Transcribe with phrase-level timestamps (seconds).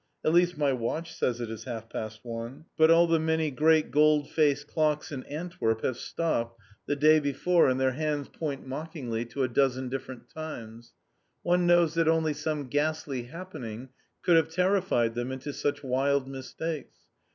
[0.25, 2.65] At least, my watch says it is half past one.
[2.75, 7.69] But all the many great gold faced clocks in Antwerp have stopped the day before,
[7.69, 10.95] and their hands point mockingly to a dozen different times.
[11.43, 13.89] One knows that only some ghastly happening
[14.23, 16.97] could have terrified them into such wild mistakes.